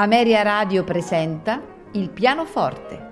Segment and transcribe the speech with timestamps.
[0.00, 1.60] Ameria Radio presenta
[1.92, 3.08] Il pianoforte.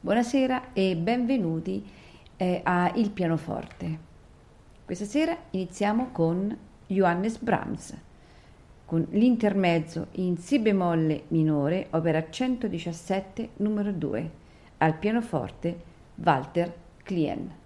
[0.00, 1.88] Buonasera e benvenuti
[2.36, 3.98] eh, a Il pianoforte.
[4.84, 8.10] Questa sera iniziamo con Johannes Brahms
[8.92, 14.30] con l'intermezzo in Si bemolle minore, opera 117, numero 2,
[14.76, 15.80] al pianoforte
[16.16, 17.61] Walter Klien.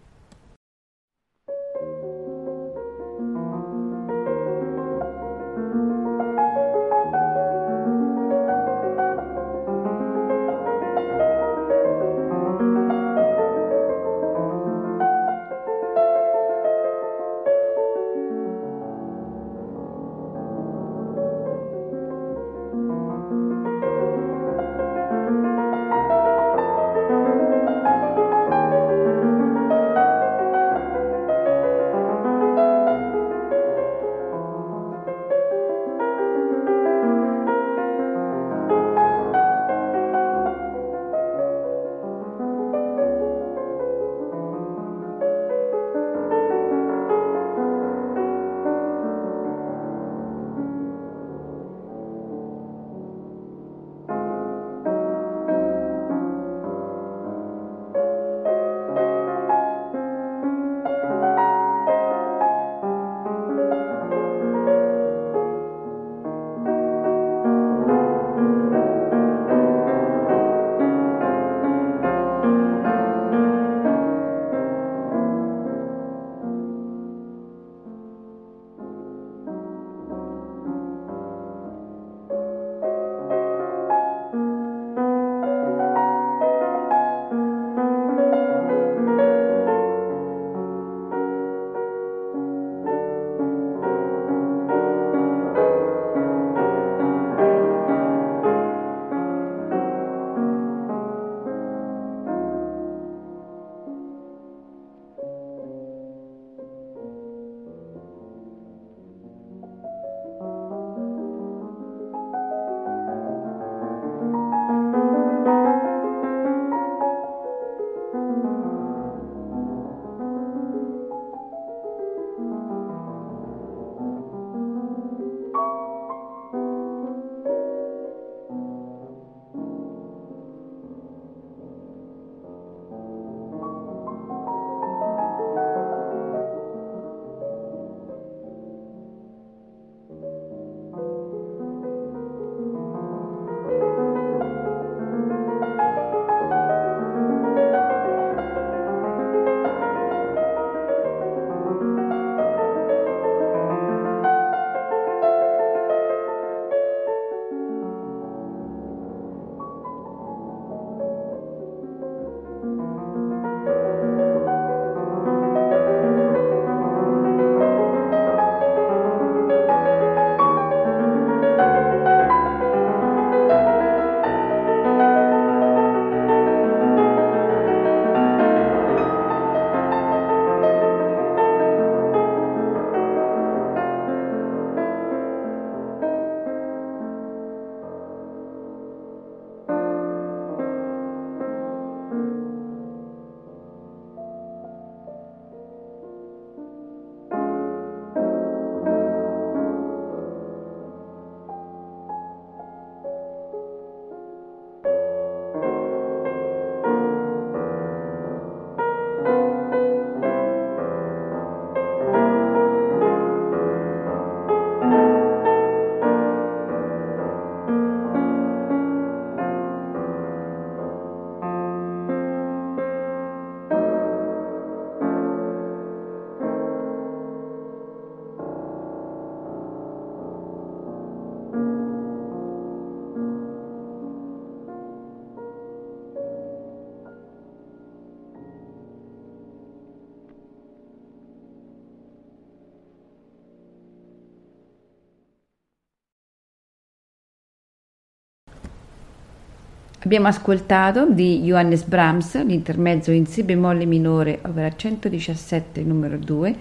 [250.07, 256.57] Abbiamo ascoltato di Johannes Brahms l'intermezzo in Si bemolle minore, opera 117, numero 2.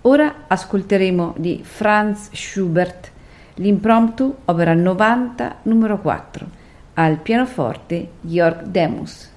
[0.00, 3.12] Ora ascolteremo di Franz Schubert
[3.54, 6.48] l'impromptu opera 90 numero 4,
[6.94, 9.30] al pianoforte Georg Demus.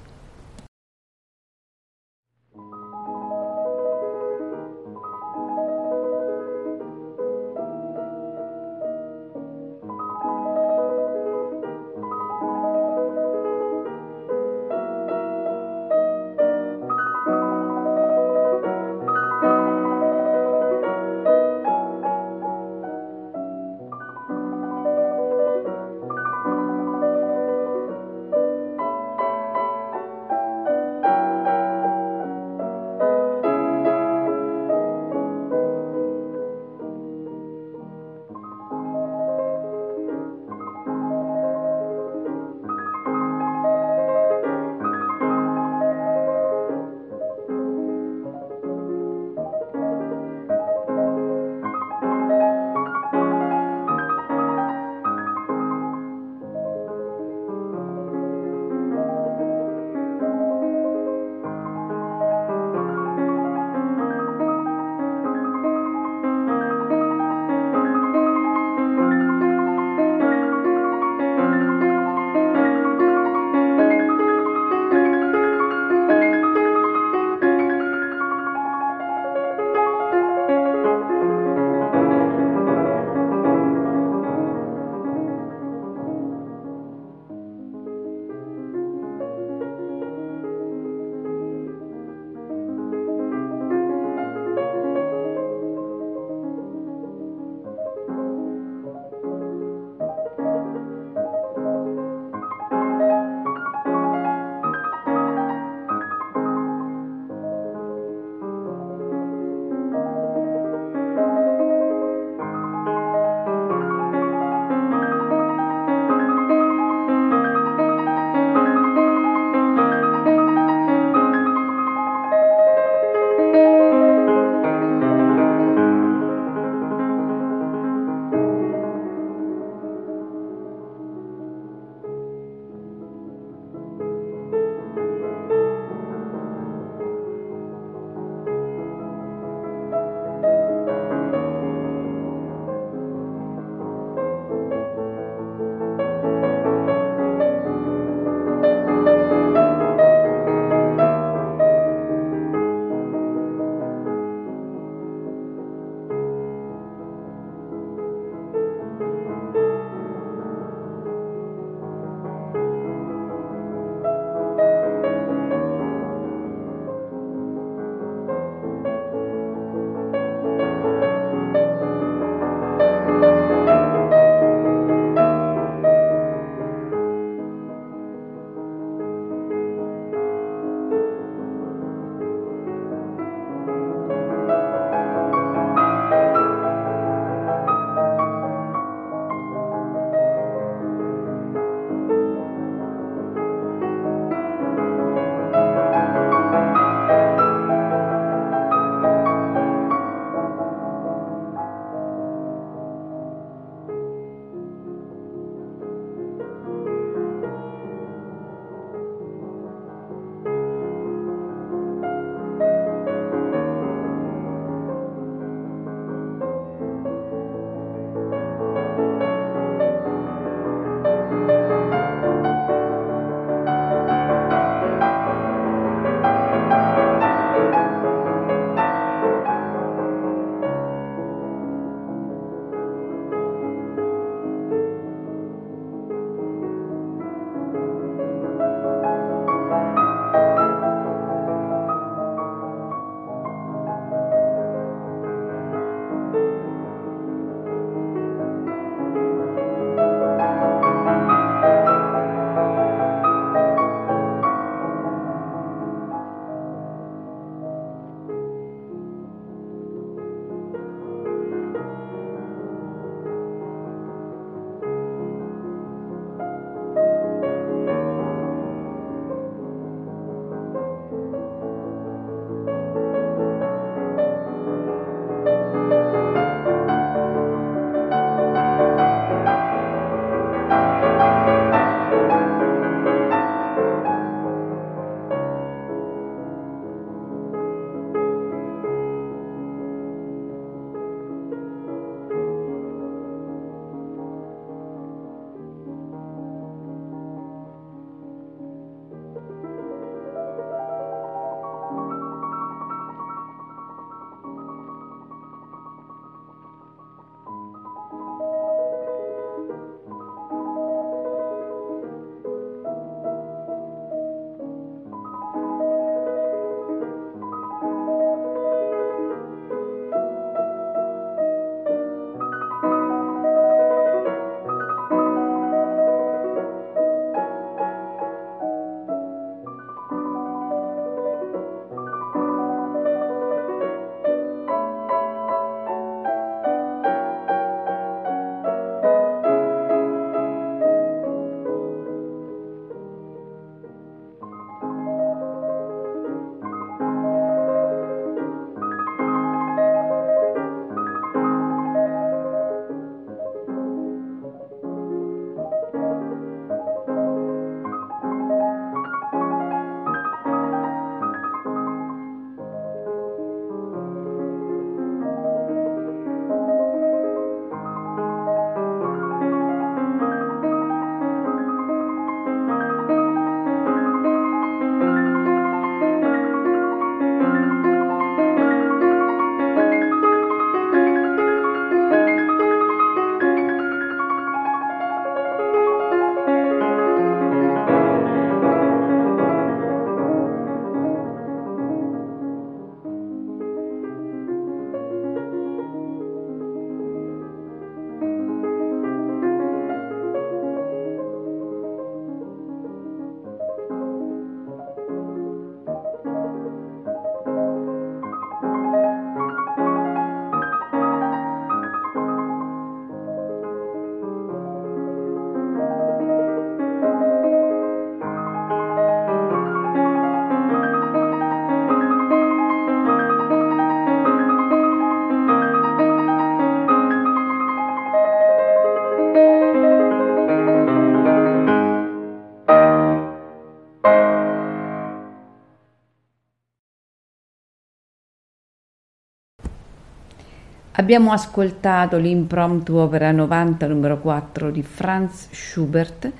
[441.04, 446.32] Abbiamo ascoltato l'impromptu opera 90 numero 4 di Franz Schubert.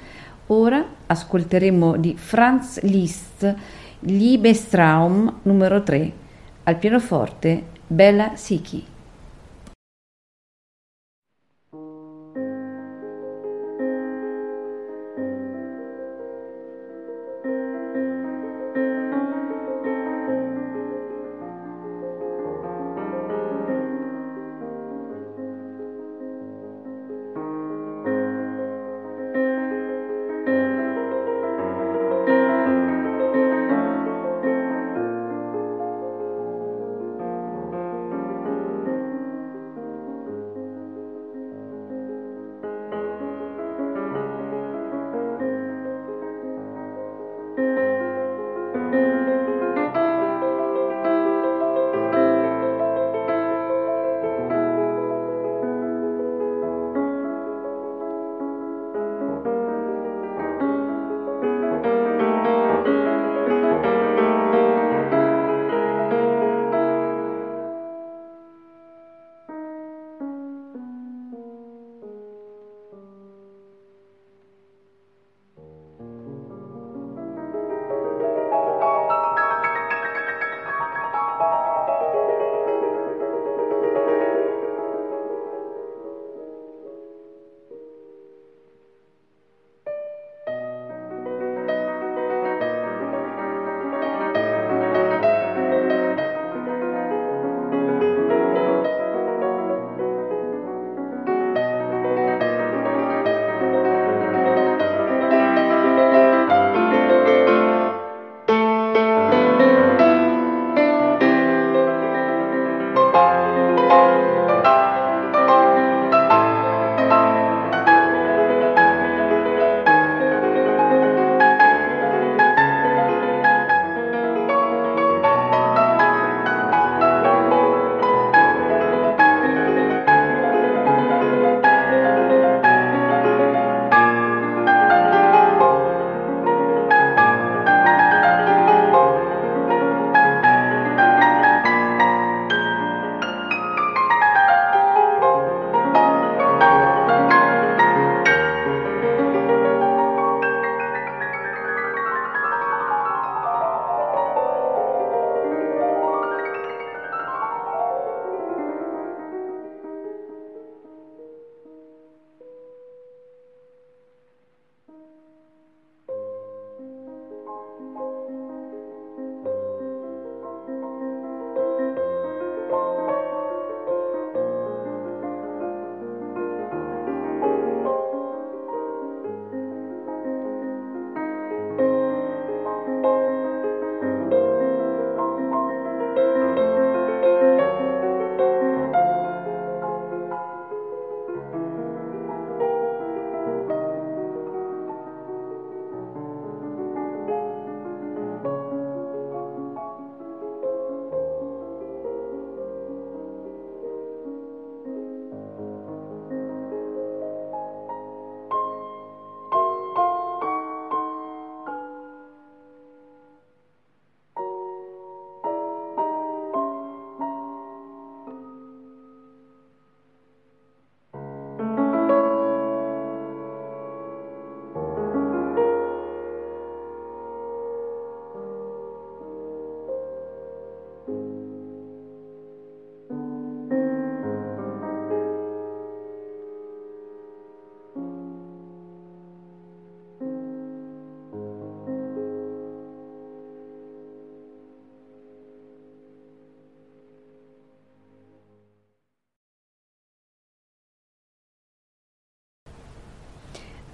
[0.48, 3.54] Ora ascolteremo di Franz Liszt
[4.00, 6.12] Liebestraum numero 3
[6.64, 8.93] al pianoforte Bella Siki.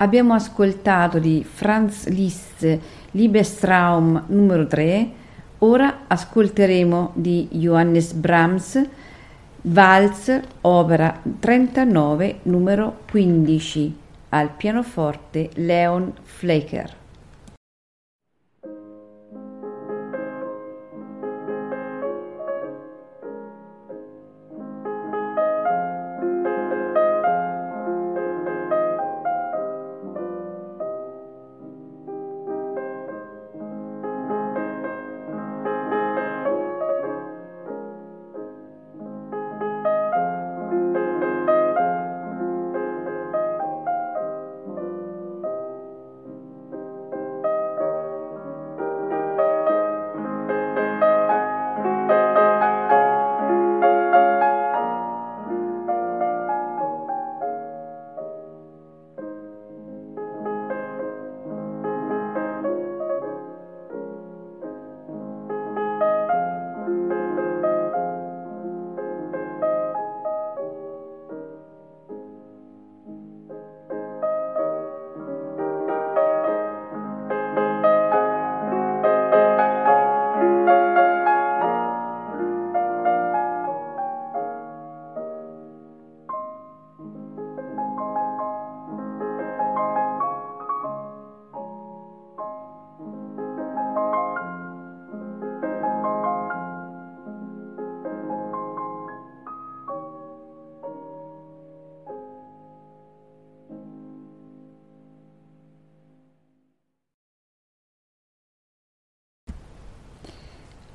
[0.02, 2.80] Abbiamo ascoltato di Franz Liszt
[3.12, 5.10] Liebestraum numero 3,
[5.58, 8.82] ora ascolteremo di Johannes Brahms
[9.64, 13.98] Walz opera 39 numero 15
[14.30, 16.99] al pianoforte Leon Flecker.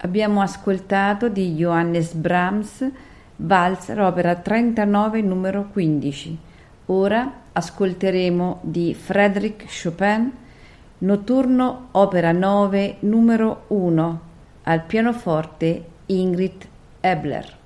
[0.04, 2.86] Abbiamo ascoltato di Johannes Brahms
[3.36, 6.38] Walzer opera 39 numero 15.
[6.86, 10.30] Ora ascolteremo di Frédéric Chopin
[10.98, 14.20] Notturno opera 9 numero 1
[14.64, 16.66] al pianoforte Ingrid
[17.00, 17.63] Ebler.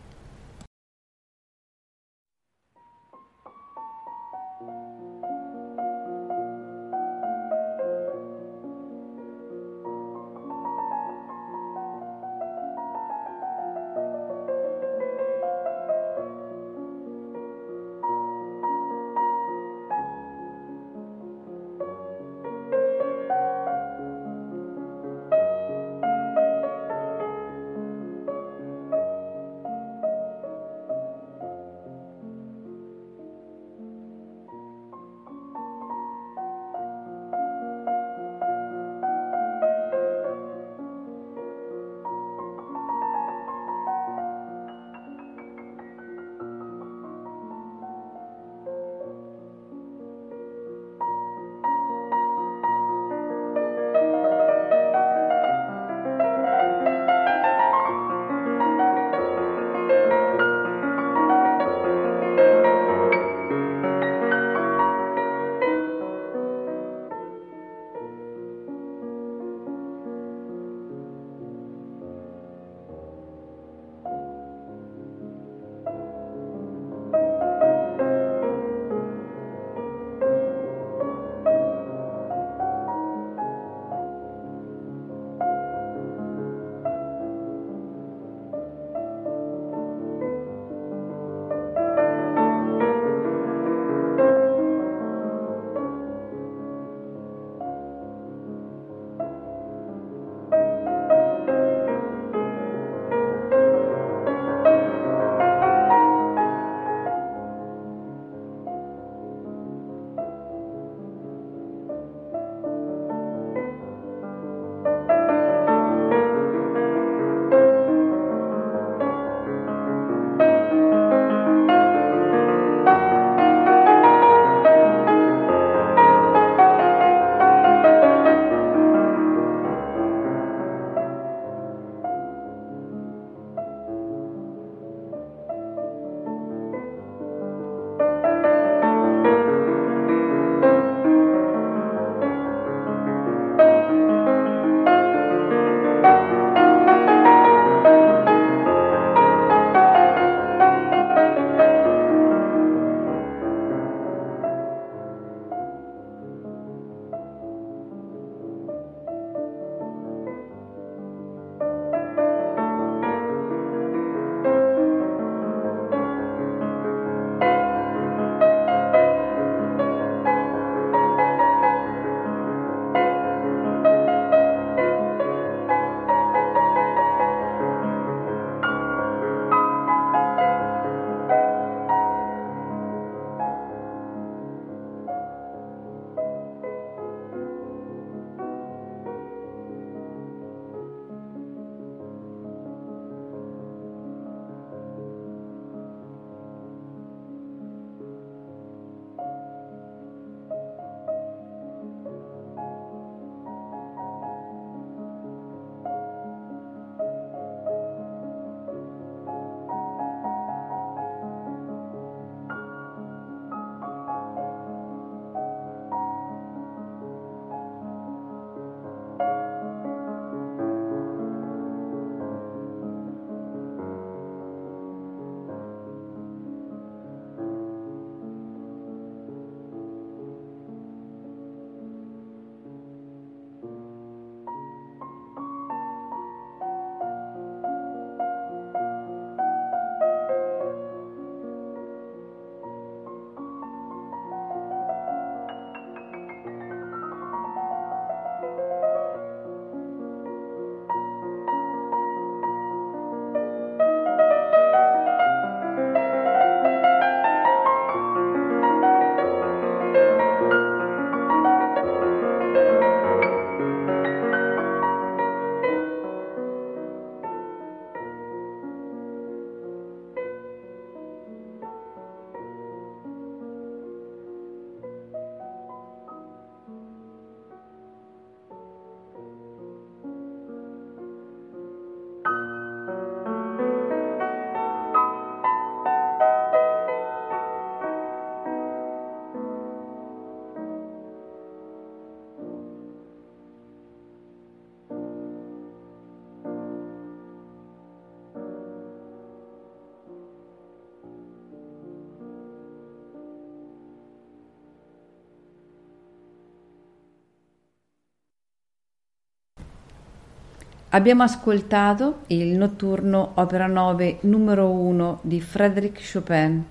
[310.91, 316.65] Abbiamo ascoltato il notturno opera 9 numero 1 di Frédéric Chopin.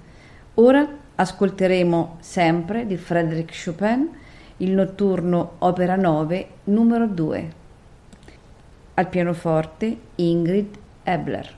[0.55, 4.09] Ora ascolteremo sempre di Frédéric Chopin
[4.57, 7.51] il notturno opera 9 numero 2.
[8.95, 11.55] Al pianoforte Ingrid Ebler.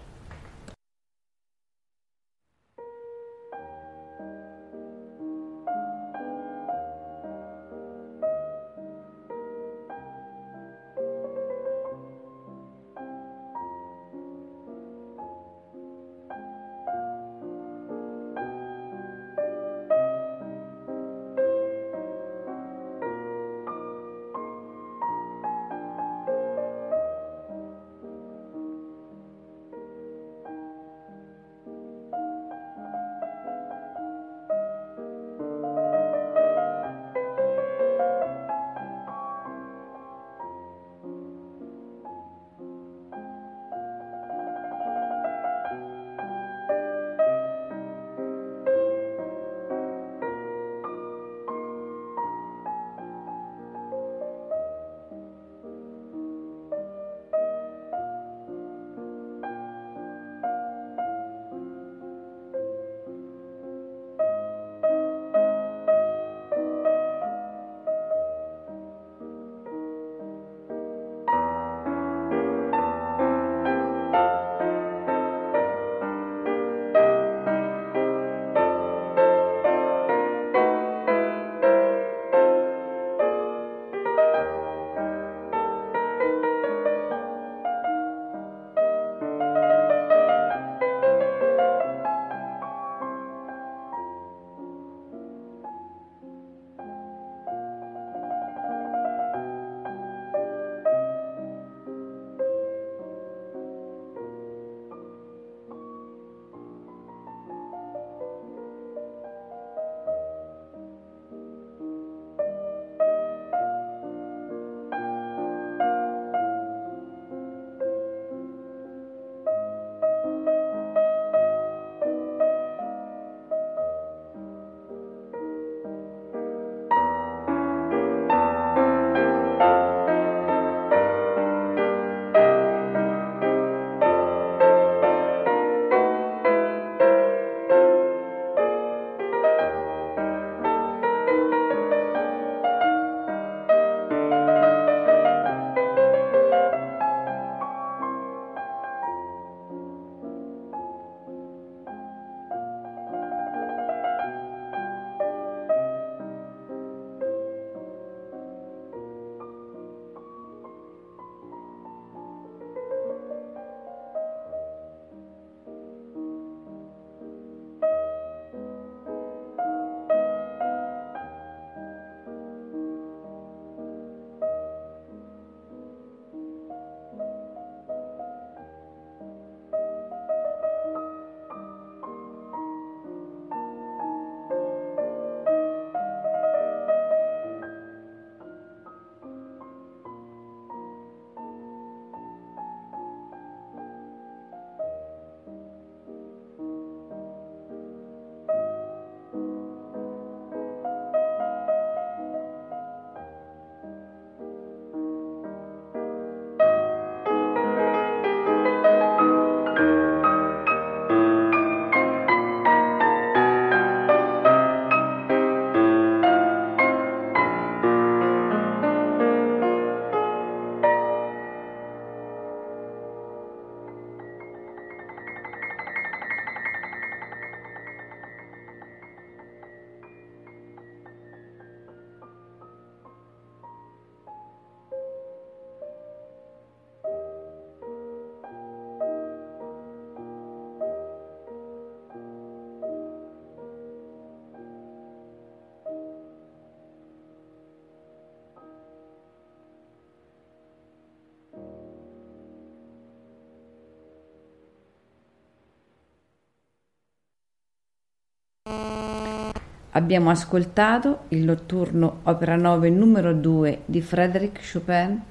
[259.99, 265.21] Abbiamo ascoltato il notturno opera 9 numero 2 di Frédéric Chopin.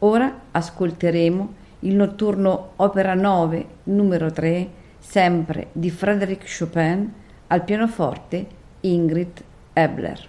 [0.00, 7.10] Ora ascolteremo il notturno opera 9 numero 3 sempre di Frédéric Chopin
[7.46, 8.46] al pianoforte
[8.80, 10.28] Ingrid Ebler.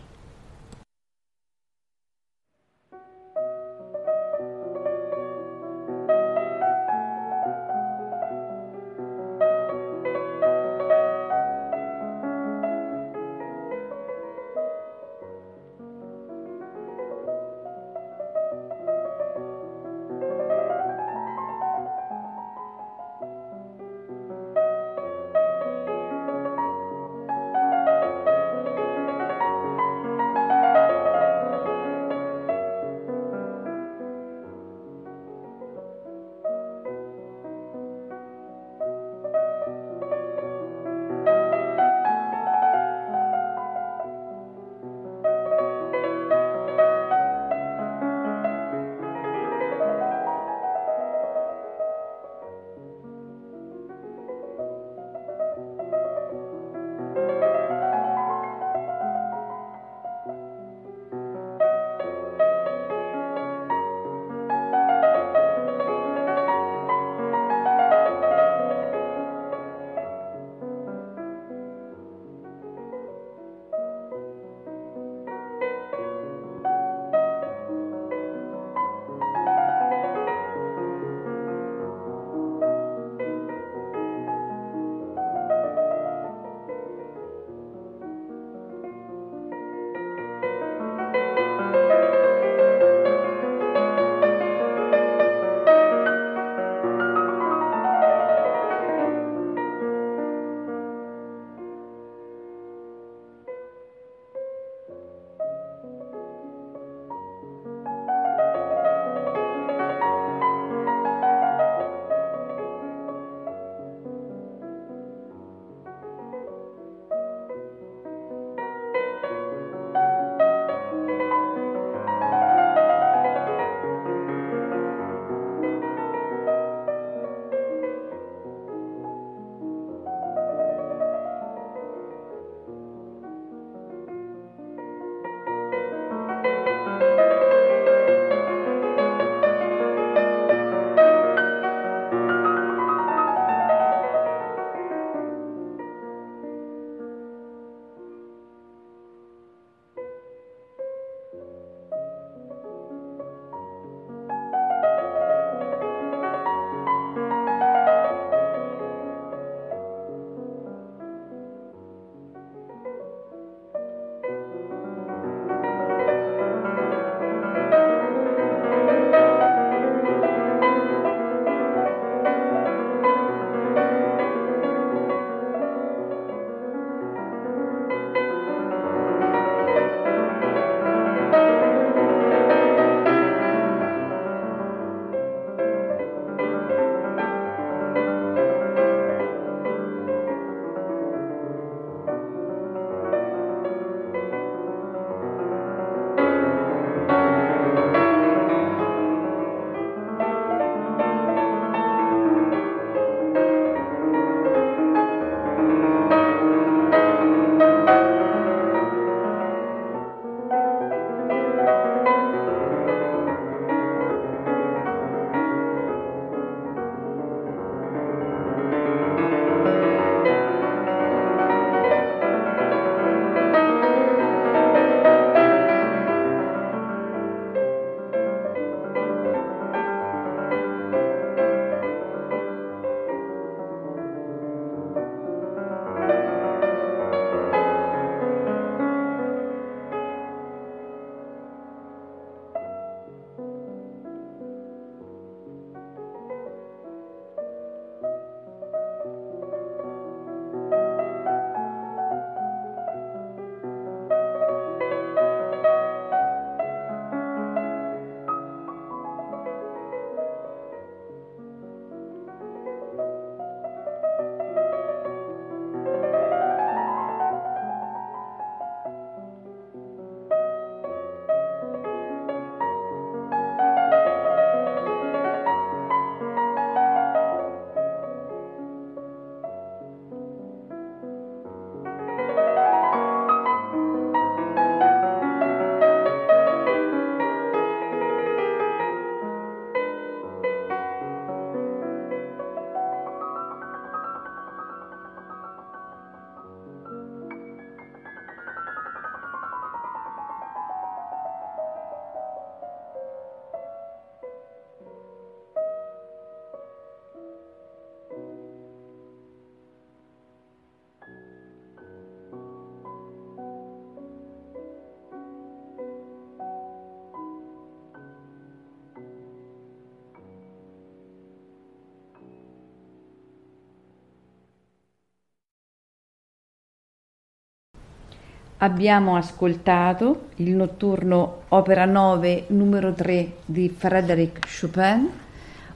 [328.64, 335.10] Abbiamo ascoltato il notturno opera 9 numero 3 di Frédéric Chopin.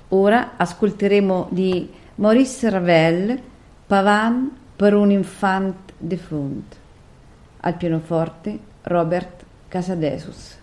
[0.10, 3.40] Ora ascolteremo di Maurice Ravel
[3.86, 6.76] Pavan per un infant defunt.
[7.60, 10.58] Al pianoforte Robert Casadesus.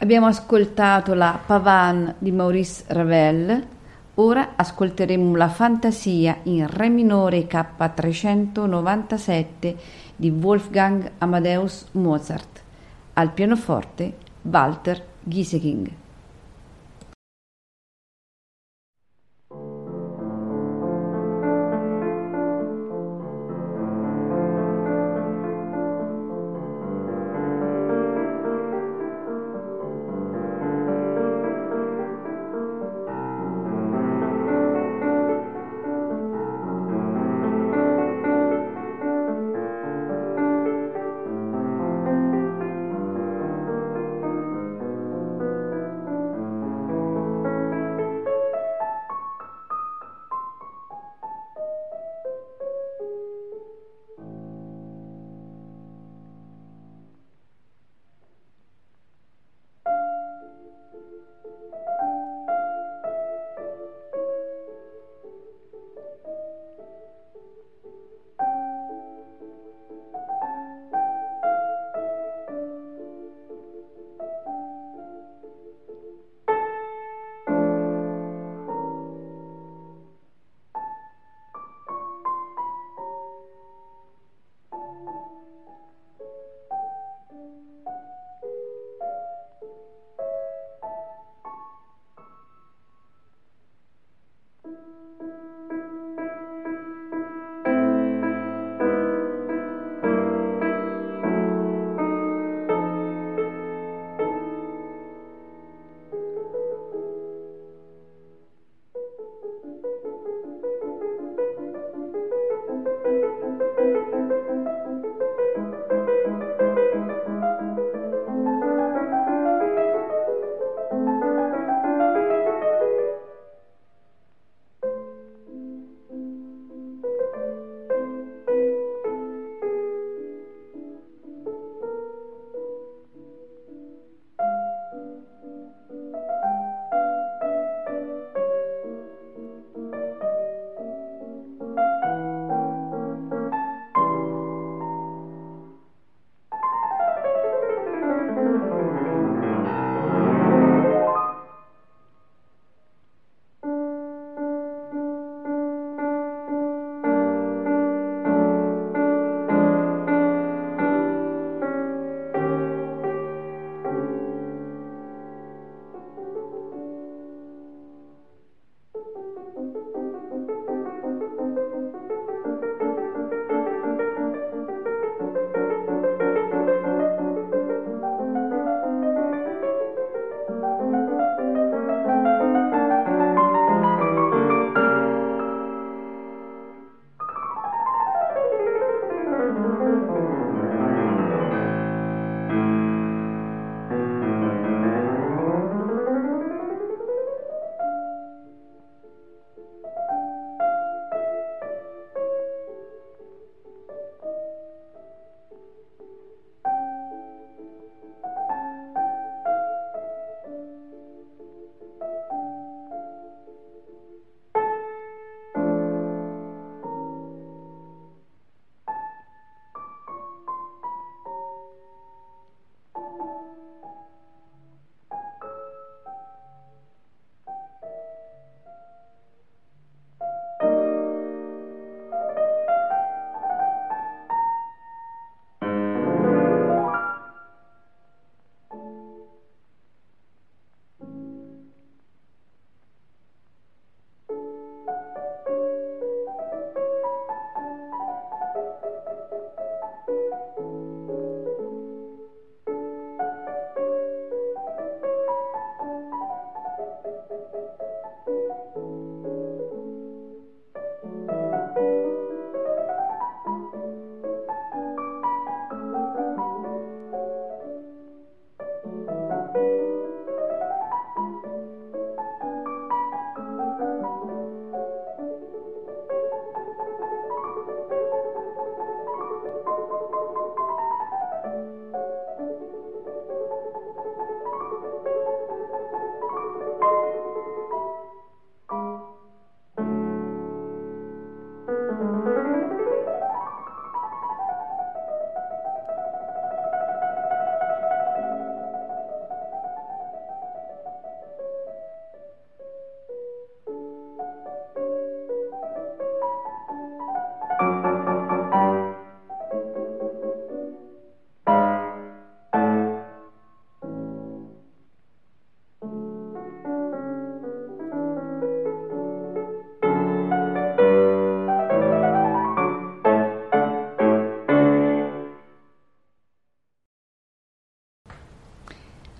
[0.00, 3.66] Abbiamo ascoltato la Pavane di Maurice Ravel,
[4.14, 9.74] ora ascolteremo la Fantasia in Re minore K397
[10.14, 12.60] di Wolfgang Amadeus Mozart,
[13.14, 15.90] al pianoforte Walter Gieseking.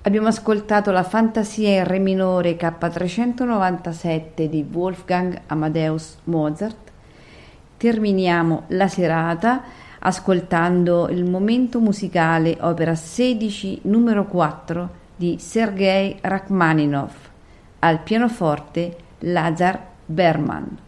[0.09, 6.91] Abbiamo ascoltato la Fantasia in Re minore K397 di Wolfgang Amadeus Mozart.
[7.77, 9.65] Terminiamo la serata
[9.99, 17.13] ascoltando il momento musicale opera 16 numero 4 di Sergei Rachmaninov
[17.81, 20.88] al pianoforte Lazar Berman.